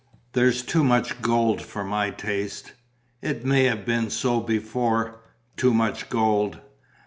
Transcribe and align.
"There's 0.33 0.63
too 0.63 0.83
much 0.83 1.21
gold 1.21 1.61
for 1.61 1.83
my 1.83 2.09
taste." 2.09 2.73
"It 3.21 3.45
may 3.45 3.65
have 3.65 3.85
been 3.85 4.09
so 4.09 4.39
before, 4.39 5.19
too 5.55 5.75
much 5.75 6.09
gold...." 6.09 6.59